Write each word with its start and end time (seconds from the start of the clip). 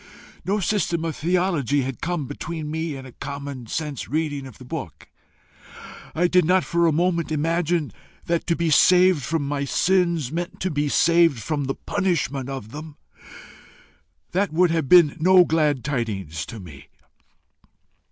No 0.43 0.59
system 0.59 1.05
of 1.05 1.15
theology 1.15 1.83
had 1.83 2.01
come 2.01 2.25
between 2.25 2.71
me 2.71 2.95
and 2.95 3.05
a 3.05 3.11
common 3.11 3.67
sense 3.67 4.09
reading 4.09 4.47
of 4.47 4.57
the 4.57 4.65
book. 4.65 5.07
I 6.15 6.27
did 6.27 6.43
not 6.43 6.63
for 6.63 6.87
a 6.87 6.91
moment 6.91 7.31
imagine 7.31 7.91
that 8.25 8.47
to 8.47 8.55
be 8.55 8.71
saved 8.71 9.21
from 9.21 9.47
my 9.47 9.63
sins 9.63 10.31
meant 10.31 10.59
to 10.61 10.71
be 10.71 10.89
saved 10.89 11.43
from 11.43 11.65
the 11.65 11.75
punishment 11.75 12.49
of 12.49 12.71
them. 12.71 12.95
That 14.31 14.51
would 14.51 14.71
have 14.71 14.89
been 14.89 15.17
no 15.19 15.45
glad 15.45 15.83
tidings 15.83 16.47
to 16.47 16.59
me. 16.59 16.87